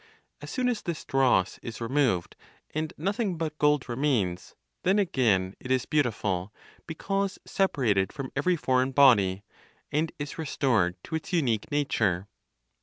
As 0.41 0.49
soon 0.49 0.67
as 0.67 0.81
this 0.81 1.05
dross 1.05 1.59
is 1.61 1.79
removed, 1.79 2.35
and 2.73 2.91
nothing 2.97 3.37
but 3.37 3.59
gold 3.59 3.87
remains, 3.87 4.55
then 4.81 4.97
again 4.97 5.53
it 5.59 5.69
is 5.69 5.85
beautiful, 5.85 6.51
because 6.87 7.37
separated 7.45 8.11
from 8.11 8.31
every 8.35 8.55
foreign 8.55 8.93
body, 8.93 9.43
and 9.91 10.11
is 10.17 10.39
restored 10.39 10.95
to 11.03 11.13
its 11.13 11.31
unique 11.33 11.69
nature. 11.71 12.27